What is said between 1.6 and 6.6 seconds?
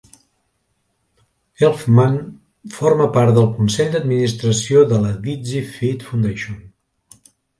Elfman forma part del consell d'administració de la Dizzy Feet Foundation.